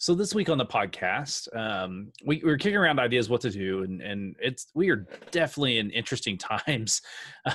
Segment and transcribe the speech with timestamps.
[0.00, 3.50] So this week on the podcast, um, we, we, are kicking around ideas what to
[3.50, 7.02] do, and and it's we are definitely in interesting times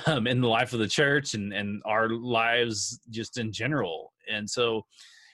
[0.04, 4.12] um, in the life of the church and and our lives just in general.
[4.30, 4.82] And so,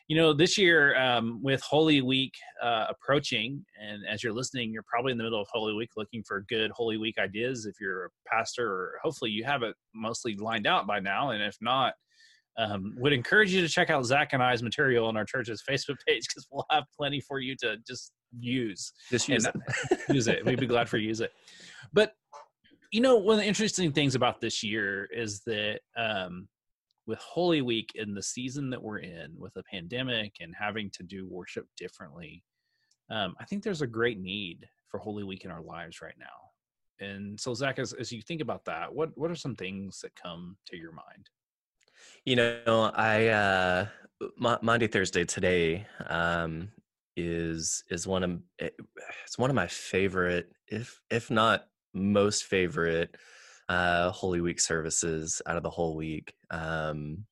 [0.06, 2.32] you know, this year um, with Holy Week
[2.62, 6.23] uh, approaching, and as you're listening, you're probably in the middle of Holy Week looking
[6.23, 7.66] for good Holy Week ideas.
[7.66, 11.42] If you're a pastor, or hopefully you have it mostly lined out by now, and
[11.42, 11.95] if not
[12.60, 15.96] um, would encourage you to check out Zach and I's material on our church's Facebook
[16.06, 18.92] page because we'll have plenty for you to just use.
[19.10, 19.55] Just use it.
[20.10, 20.45] use it.
[20.45, 21.32] We'd be glad for you to use it.
[21.93, 22.12] But
[22.93, 26.49] you know, one of the interesting things about this year is that um,
[27.07, 31.02] with Holy Week in the season that we're in, with a pandemic and having to
[31.02, 32.43] do worship differently,
[33.10, 37.06] um, I think there's a great need for Holy Week in our lives right now.
[37.06, 40.15] And so, Zach, as, as you think about that, what what are some things that
[40.15, 41.30] come to your mind?
[42.24, 43.87] You know, I uh
[44.38, 46.70] Maundy Thursday today um
[47.16, 48.68] is is one of eh,
[49.24, 53.16] it's one of my favorite if if not most favorite
[53.68, 56.34] uh Holy Week services out of the whole week.
[56.51, 57.24] Um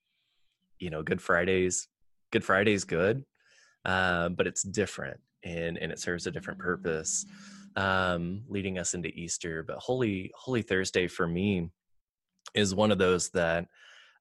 [0.78, 1.88] you know, Good Fridays
[2.32, 3.24] Good Friday's good.
[3.84, 7.24] Uh, but it's different and and it serves a different purpose
[7.76, 11.70] um leading us into Easter, but Holy Holy Thursday for me
[12.54, 13.66] is one of those that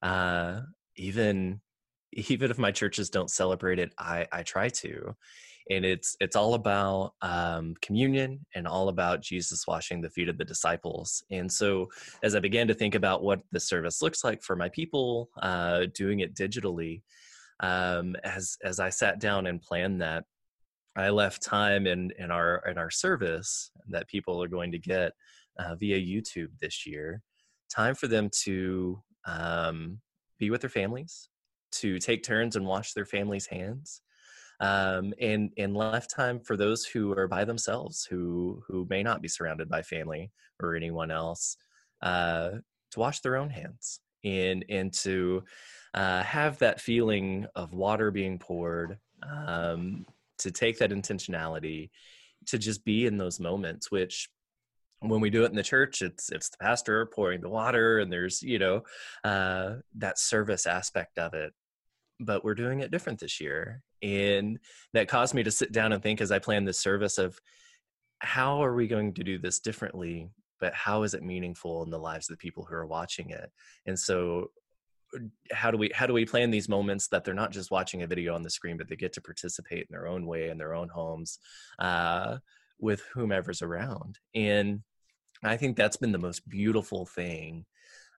[0.02, 0.60] uh,
[0.96, 1.60] even
[2.12, 5.14] even if my churches don't celebrate it, I I try to,
[5.70, 10.38] and it's it's all about um, communion and all about Jesus washing the feet of
[10.38, 11.22] the disciples.
[11.30, 11.88] And so,
[12.22, 15.86] as I began to think about what the service looks like for my people, uh,
[15.94, 17.02] doing it digitally,
[17.60, 20.24] um, as as I sat down and planned that,
[20.96, 25.12] I left time in in our in our service that people are going to get
[25.58, 27.22] uh, via YouTube this year,
[27.70, 30.00] time for them to um,
[30.38, 31.28] be with their families,
[31.72, 34.02] to take turns and wash their families' hands,
[34.60, 39.22] um, and and left time for those who are by themselves, who who may not
[39.22, 40.30] be surrounded by family
[40.60, 41.56] or anyone else,
[42.02, 42.50] uh,
[42.90, 45.44] to wash their own hands and and to
[45.94, 50.04] uh, have that feeling of water being poured, um,
[50.38, 51.90] to take that intentionality,
[52.46, 54.28] to just be in those moments, which
[55.00, 58.12] when we do it in the church it's it's the pastor pouring the water and
[58.12, 58.82] there's you know
[59.24, 61.52] uh, that service aspect of it
[62.20, 64.58] but we're doing it different this year and
[64.92, 67.38] that caused me to sit down and think as i plan this service of
[68.20, 71.98] how are we going to do this differently but how is it meaningful in the
[71.98, 73.50] lives of the people who are watching it?
[73.86, 74.50] And so
[75.14, 75.20] uh,
[75.52, 78.06] how do we how do we plan these moments that they're not just watching a
[78.06, 80.74] video on the screen but they get to participate in their own way in their
[80.74, 81.38] own homes?
[81.78, 82.38] Uh,
[82.78, 84.80] with whomever's around and
[85.42, 87.64] I think that's been the most beautiful thing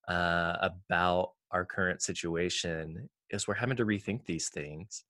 [0.08, 5.04] uh, about our current situation is we're having to rethink these things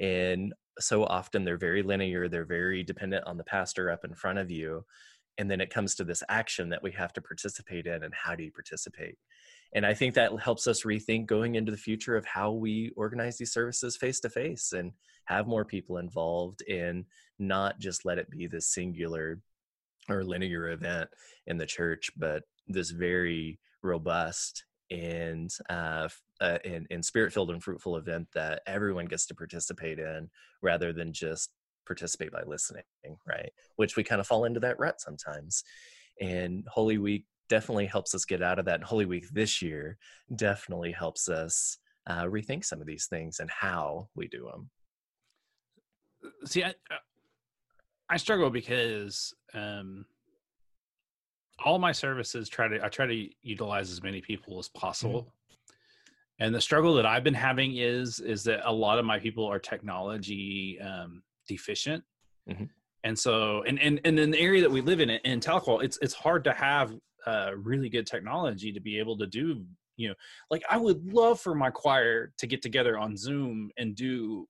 [0.00, 4.38] and so often they're very linear they're very dependent on the pastor up in front
[4.38, 4.84] of you
[5.38, 8.34] and then it comes to this action that we have to participate in and how
[8.34, 9.16] do you participate
[9.74, 13.36] and i think that helps us rethink going into the future of how we organize
[13.36, 14.92] these services face to face and
[15.26, 17.04] have more people involved and
[17.38, 19.40] not just let it be this singular
[20.08, 21.08] or linear event
[21.46, 26.08] in the church, but this very robust and uh,
[26.40, 30.28] uh and, and spirit filled and fruitful event that everyone gets to participate in
[30.62, 31.50] rather than just
[31.86, 32.82] participate by listening,
[33.26, 33.50] right?
[33.76, 35.64] Which we kind of fall into that rut sometimes.
[36.20, 38.76] And Holy Week definitely helps us get out of that.
[38.76, 39.98] And Holy Week this year
[40.34, 44.70] definitely helps us uh, rethink some of these things and how we do them.
[46.46, 46.74] See, I,
[48.08, 50.04] I struggle because um,
[51.64, 55.22] all my services try to I try to utilize as many people as possible.
[55.22, 55.30] Mm-hmm.
[56.40, 59.46] And the struggle that I've been having is is that a lot of my people
[59.46, 62.02] are technology um, deficient.
[62.48, 62.64] Mm-hmm.
[63.04, 65.98] And so, and, and, and in the area that we live in, in Tahlequah, it's,
[66.00, 66.94] it's hard to have
[67.26, 69.64] uh, really good technology to be able to do,
[69.96, 70.14] you know,
[70.50, 74.46] like I would love for my choir to get together on Zoom and do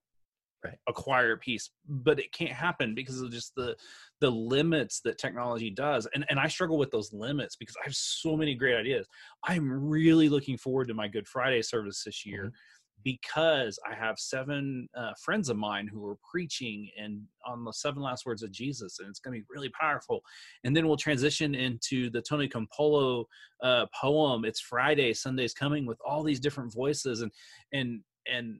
[0.65, 1.31] right.
[1.33, 3.75] a piece but it can't happen because of just the
[4.21, 7.95] the limits that technology does and and i struggle with those limits because i have
[7.95, 9.07] so many great ideas
[9.45, 12.55] i'm really looking forward to my good friday service this year mm-hmm.
[13.03, 18.01] Because I have seven uh, friends of mine who are preaching and on the seven
[18.01, 20.21] last words of Jesus, and it's going to be really powerful.
[20.63, 23.25] And then we'll transition into the Tony Campolo
[23.61, 24.45] uh, poem.
[24.45, 27.31] It's Friday, Sunday's coming with all these different voices, and
[27.73, 28.01] and
[28.31, 28.59] and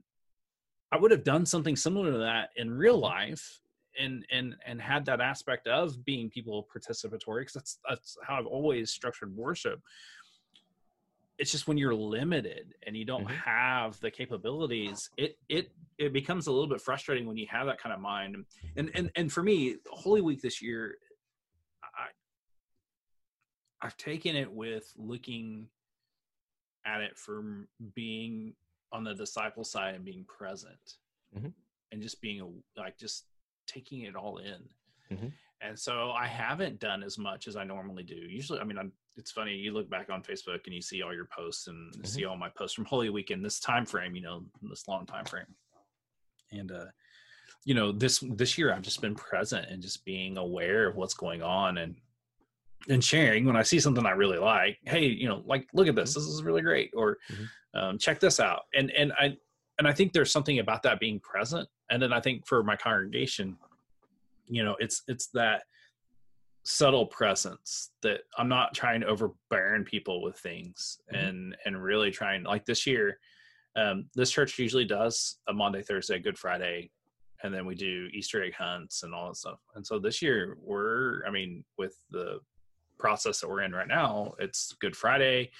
[0.92, 3.60] I would have done something similar to that in real life.
[3.98, 8.44] And, and and had that aspect of being people participatory because that's that's how I've
[8.44, 9.80] always structured worship
[11.38, 13.34] it's just when you're limited and you don't mm-hmm.
[13.34, 17.80] have the capabilities it it it becomes a little bit frustrating when you have that
[17.80, 18.44] kind of mind
[18.76, 20.96] and and and for me holy week this year
[21.82, 22.06] i
[23.86, 25.68] i've taken it with looking
[26.86, 28.54] at it from being
[28.92, 30.96] on the disciple side and being present
[31.36, 31.48] mm-hmm.
[31.92, 33.24] and just being a, like just
[33.66, 34.62] taking it all in
[35.12, 35.26] mm-hmm.
[35.60, 38.14] And so i haven't done as much as i normally do.
[38.14, 41.14] Usually i mean i'm it's funny you look back on facebook and you see all
[41.14, 42.04] your posts and mm-hmm.
[42.04, 45.24] see all my posts from holy weekend this time frame you know this long time
[45.24, 45.46] frame.
[46.52, 46.86] And uh
[47.64, 51.14] you know this this year i've just been present and just being aware of what's
[51.14, 51.96] going on and
[52.88, 53.44] and sharing.
[53.44, 56.10] When i see something i really like hey you know like look at this.
[56.10, 56.20] Mm-hmm.
[56.20, 56.90] this is really great.
[56.94, 57.78] Or mm-hmm.
[57.78, 58.62] um, check this out.
[58.74, 59.36] And and i
[59.78, 61.68] and i think there's something about that being present.
[61.90, 63.56] And then i think for my congregation
[64.48, 65.62] you know it's it's that
[66.64, 71.24] subtle presence that I'm not trying to overburn people with things mm-hmm.
[71.24, 73.18] and and really trying like this year
[73.76, 76.90] um, this church usually does a Maundy, Thursday, Good Friday,
[77.42, 79.60] and then we do Easter egg hunts and all that stuff.
[79.74, 82.38] And so this year we're, I mean, with the
[82.98, 85.50] process that we're in right now, it's Good Friday,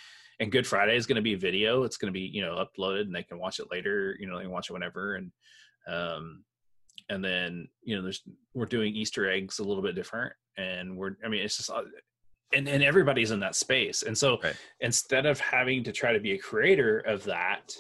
[0.40, 1.82] and Good Friday is going to be video.
[1.82, 4.16] It's going to be you know uploaded, and they can watch it later.
[4.18, 5.30] You know, they can watch it whenever, and
[5.86, 6.44] um,
[7.08, 8.22] and then you know there's
[8.54, 11.82] we're doing Easter eggs a little bit different, and we're i mean it's just uh,
[12.52, 14.56] and, and everybody's in that space and so right.
[14.80, 17.76] instead of having to try to be a creator of that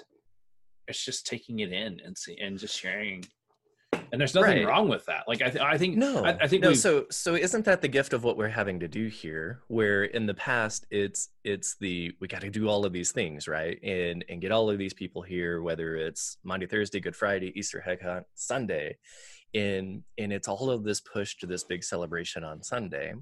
[0.88, 3.24] it's just taking it in and see and just sharing
[4.16, 4.66] and there's nothing right.
[4.66, 7.34] wrong with that like i, th- I think no i, I think no so so
[7.34, 10.86] isn't that the gift of what we're having to do here where in the past
[10.90, 14.52] it's it's the we got to do all of these things right and and get
[14.52, 18.96] all of these people here whether it's maundy thursday good friday easter heck hunt sunday
[19.54, 23.14] and and it's all of this push to this big celebration on Sunday.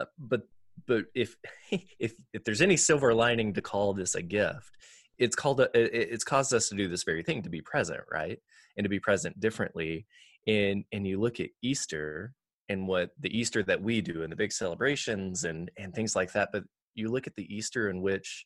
[0.00, 0.42] Uh, but
[0.86, 1.36] but if
[1.98, 4.70] if if there's any silver lining to call this a gift,
[5.18, 8.38] it's called a, it's caused us to do this very thing to be present, right?
[8.76, 10.06] And to be present differently.
[10.46, 12.34] And and you look at Easter
[12.68, 16.32] and what the Easter that we do and the big celebrations and and things like
[16.32, 16.64] that, but
[16.94, 18.44] you look at the Easter in which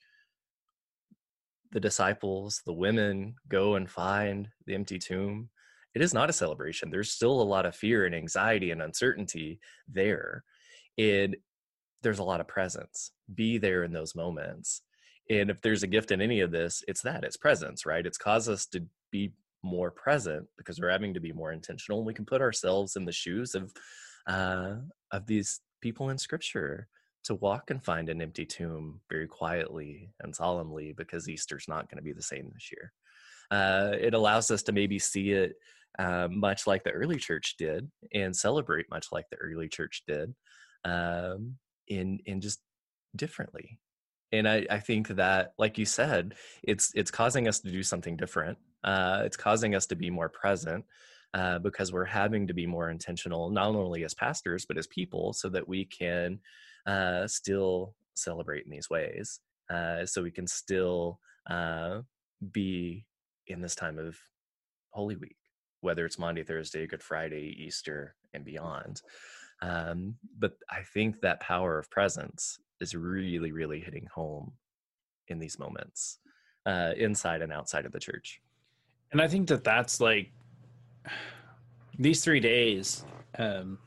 [1.71, 5.51] the disciples, the women go and find the empty tomb
[5.95, 6.91] it is not a celebration.
[6.91, 10.45] There's still a lot of fear and anxiety and uncertainty there.
[10.97, 11.37] And
[12.03, 13.11] there's a lot of presence.
[13.35, 14.83] Be there in those moments.
[15.31, 18.07] And if there's a gift in any of this, it's that it's presence, right?
[18.07, 19.33] It's caused us to be
[19.63, 21.99] more present because we're having to be more intentional.
[21.99, 23.73] And we can put ourselves in the shoes of
[24.27, 24.77] uh,
[25.13, 26.89] of these people in Scripture
[27.25, 31.99] to walk and find an empty tomb very quietly and solemnly because Easter's not going
[31.99, 32.93] to be the same this year.
[33.51, 35.57] Uh, it allows us to maybe see it
[35.99, 40.35] uh, much like the early church did and celebrate much like the early church did
[40.85, 41.57] um,
[41.89, 42.61] in in just
[43.17, 43.79] differently
[44.33, 48.17] and I, I think that like you said it's it's causing us to do something
[48.17, 50.85] different uh, it's causing us to be more present
[51.35, 55.33] uh, because we're having to be more intentional not only as pastors but as people
[55.33, 56.39] so that we can
[56.87, 62.01] uh, still celebrate in these ways uh, so we can still uh,
[62.53, 63.05] be
[63.47, 64.17] in this time of
[64.91, 65.37] holy week
[65.81, 69.01] whether it's Maundy, Thursday, Good Friday, Easter, and beyond.
[69.61, 74.53] Um, but I think that power of presence is really, really hitting home
[75.29, 76.19] in these moments,
[76.67, 78.41] uh, inside and outside of the church.
[79.13, 80.31] And I think that that's like
[81.99, 83.05] these three days.
[83.39, 83.79] Um,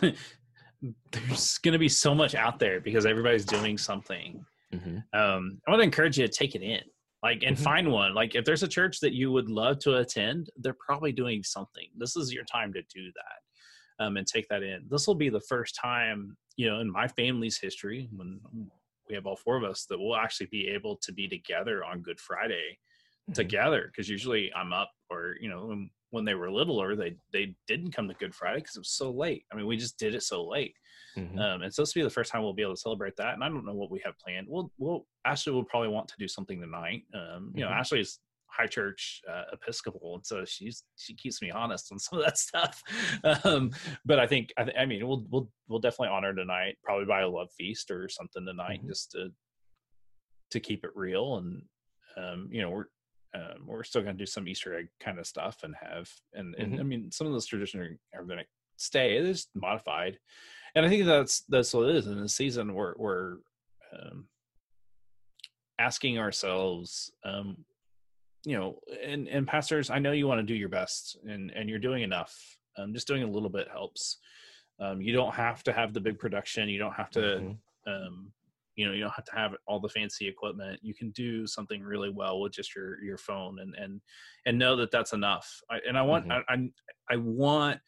[0.00, 4.44] there's going to be so much out there because everybody's doing something.
[4.72, 4.98] Mm-hmm.
[5.18, 6.80] Um, I want to encourage you to take it in
[7.22, 7.64] like and mm-hmm.
[7.64, 11.12] find one like if there's a church that you would love to attend they're probably
[11.12, 13.40] doing something this is your time to do that
[14.00, 17.08] um, and take that in this will be the first time you know in my
[17.08, 18.40] family's history when
[19.08, 22.02] we have all four of us that we'll actually be able to be together on
[22.02, 22.78] good friday
[23.28, 23.32] mm-hmm.
[23.32, 27.54] together because usually i'm up or you know when, when they were littler they they
[27.66, 30.14] didn't come to good friday because it was so late i mean we just did
[30.14, 30.74] it so late
[31.18, 31.38] Mm-hmm.
[31.38, 33.34] Um, and so this will be the first time we'll be able to celebrate that.
[33.34, 34.46] And I don't know what we have planned.
[34.48, 37.02] We'll, we'll Ashley will probably want to do something tonight.
[37.14, 37.58] Um, mm-hmm.
[37.58, 37.80] You know, mm-hmm.
[37.80, 42.24] Ashley's high church uh, Episcopal, and so she's she keeps me honest on some of
[42.24, 42.82] that stuff.
[43.44, 43.70] Um,
[44.04, 47.20] but I think I, th- I mean we'll we'll we'll definitely honor tonight, probably by
[47.20, 48.88] a love feast or something tonight, mm-hmm.
[48.88, 49.28] just to
[50.50, 51.36] to keep it real.
[51.36, 51.62] And
[52.16, 52.86] um, you know we're
[53.34, 56.54] um, we're still going to do some Easter egg kind of stuff and have and
[56.56, 56.80] and Mhm.
[56.80, 57.82] I mean some of those traditions
[58.14, 59.16] are, are going to stay.
[59.16, 60.18] It is modified,
[60.74, 62.74] and I think that's that's what it is in the season.
[62.74, 63.36] We're we're
[63.92, 64.28] um,
[65.78, 67.64] asking ourselves, um,
[68.44, 71.68] you know, and and pastors, I know you want to do your best, and and
[71.68, 72.34] you're doing enough.
[72.76, 74.18] Um, just doing a little bit helps.
[74.80, 76.68] Um, you don't have to have the big production.
[76.68, 77.58] You don't have to Mhm.
[77.86, 78.32] um,
[78.76, 81.82] you know you don't have to have all the fancy equipment you can do something
[81.82, 84.00] really well with just your your phone and and
[84.46, 86.44] and know that that's enough I, and i want Mhm.
[86.48, 86.70] I, I
[87.10, 87.80] i want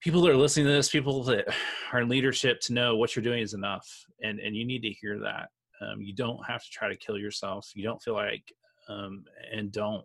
[0.00, 1.46] people that are listening to this people that
[1.92, 3.86] are in leadership to know what you're doing is enough
[4.22, 7.18] and and you need to hear that um, you don't have to try to kill
[7.18, 8.52] yourself you don't feel like
[8.88, 10.04] um, and don't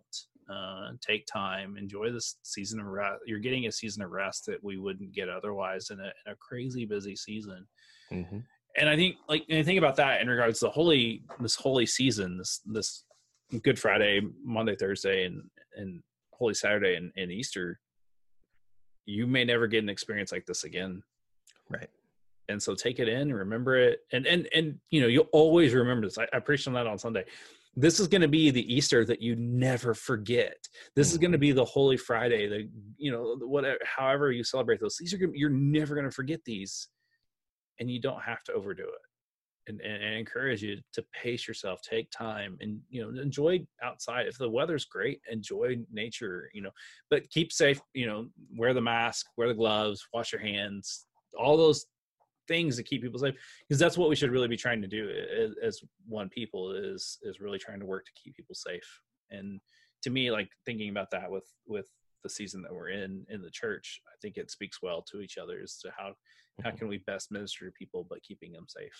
[0.52, 4.62] uh, take time enjoy this season of rest you're getting a season of rest that
[4.64, 7.66] we wouldn't get otherwise in a, in a crazy busy season
[8.10, 8.42] Mhm.
[8.76, 11.54] and I think like and I think about that in regards to the holy this
[11.54, 13.04] holy season, this this
[13.62, 15.42] Good Friday, Maundy, Thursday, and
[15.76, 17.78] and Holy Saturday and, and Easter,
[19.06, 21.02] you may never get an experience like this again.
[21.68, 21.88] Right.
[22.48, 26.06] And so take it in, remember it, and and and you know you'll always remember
[26.08, 26.18] this.
[26.18, 27.24] I, I preached on that on Sunday.
[27.76, 30.56] This is going to be the Easter that you never forget.
[30.96, 31.42] This is going to mm-hmm.
[31.42, 34.96] be the Holy Friday, the you know whatever, however you celebrate those.
[34.98, 36.88] These are gonna, you're never going to forget these,
[37.78, 39.00] and you don't have to overdo it.
[39.68, 44.26] And, and, and encourage you to pace yourself, take time, and you know enjoy outside.
[44.26, 46.50] If the weather's great, enjoy nature.
[46.52, 46.70] You know,
[47.08, 47.80] but keep safe.
[47.94, 51.06] You know, wear the mask, wear the gloves, wash your hands.
[51.38, 51.86] All those
[52.50, 53.34] things to keep people safe
[53.66, 55.08] because that's what we should really be trying to do
[55.42, 59.60] as, as one people is is really trying to work to keep people safe and
[60.02, 61.86] to me like thinking about that with with
[62.24, 65.38] the season that we're in in the church i think it speaks well to each
[65.38, 66.12] other as to how
[66.64, 66.78] how Mhm.
[66.78, 68.98] can we best minister to people but keeping them safe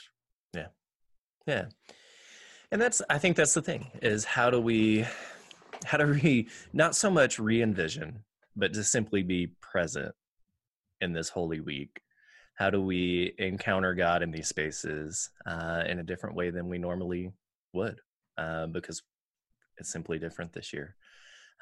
[0.55, 0.69] Yeah.
[1.47, 1.67] Yeah.
[2.73, 5.05] And that's I think that's the thing is how do we
[5.85, 8.23] how do we not so much re-envision,
[8.55, 10.15] but to simply be present
[11.01, 12.01] in this holy week?
[12.61, 16.77] How do we encounter God in these spaces uh, in a different way than we
[16.77, 17.33] normally
[17.73, 17.99] would?
[18.37, 19.03] Uh, because
[19.79, 20.95] it's simply different this year.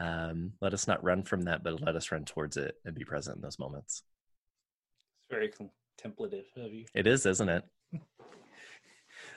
[0.01, 3.05] Um, let us not run from that, but let us run towards it and be
[3.05, 4.03] present in those moments.
[5.21, 5.53] it's very
[5.97, 7.65] contemplative of you It is, isn't it?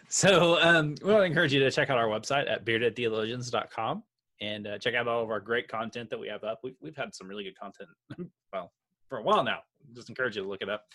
[0.08, 4.04] So um, we want to encourage you to check out our website at beardedtheologians.com
[4.42, 6.60] and uh, check out all of our great content that we have up.
[6.64, 7.90] We've, we've had some really good content,
[8.54, 8.74] well,
[9.08, 9.60] for a while now.
[9.94, 10.86] Just encourage you to look it up.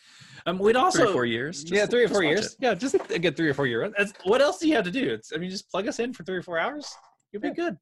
[0.46, 1.64] Um, we'd also Three or four years.
[1.68, 2.46] yeah, three or four years.
[2.52, 2.56] it.
[2.60, 3.92] Yeah, just a good three or four years.
[3.96, 5.10] That's, what else do you have to do?
[5.12, 6.94] It's, I mean, just plug us in for three or four hours.
[7.32, 7.54] You'll be Yeah.
[7.54, 7.76] good.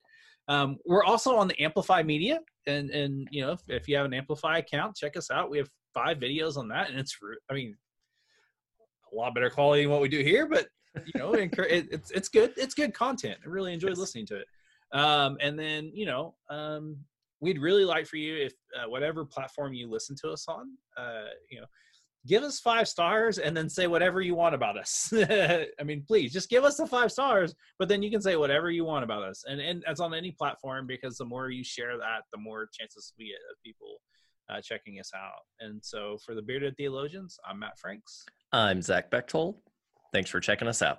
[0.49, 4.05] Um, we're also on the Amplify Media, and and you know if, if you have
[4.05, 5.49] an Amplify account, check us out.
[5.51, 7.17] We have five videos on that, and it's
[7.51, 7.77] I mean
[9.11, 10.67] a lot better quality than what we do here, but
[11.07, 11.51] you know it,
[11.91, 12.53] it's it's good.
[12.59, 13.39] It's good content.
[13.43, 13.99] I really enjoyed Yes.
[13.99, 14.47] listening to it.
[14.93, 16.99] Um, and then you know um,
[17.45, 21.29] we'd really like for you if uh, whatever platform you listen to us on, uh,
[21.51, 21.67] you know
[22.27, 25.13] give us five stars and then say whatever you want about us.
[25.29, 28.71] I mean, please just give us the five stars, but then you can say whatever
[28.71, 29.45] you want about us.
[29.47, 33.13] And and that's on any platform because the more you share that, the more chances
[33.19, 34.01] we get of people
[34.51, 35.43] uh, checking us out.
[35.61, 38.25] And so for the Bearded Theologians, I'm Matt Franks.
[38.53, 39.57] I'm Zach Bechtold.
[40.13, 40.99] Thanks for checking us out.